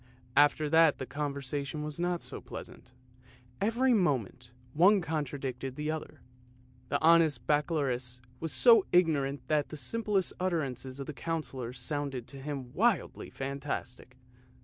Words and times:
After 0.35 0.67
that 0.67 0.97
the 0.97 1.05
conversation 1.05 1.83
was 1.83 1.99
not 1.99 2.23
so 2.23 2.41
pleasant, 2.41 2.91
every 3.61 3.93
moment 3.93 4.51
one 4.73 4.99
contradicted 4.99 5.75
the 5.75 5.91
other. 5.91 6.21
The 6.89 6.99
honest 7.03 7.45
Baccalaureus 7.45 8.19
was 8.39 8.51
so 8.51 8.87
ignorant 8.91 9.47
that 9.47 9.69
the 9.69 9.77
simplest 9.77 10.33
utterances 10.39 10.99
of 10.99 11.05
the 11.05 11.13
Councillor 11.13 11.71
sounded 11.71 12.25
to 12.29 12.41
him 12.41 12.73
wildly 12.73 13.29
fantastic. 13.29 14.17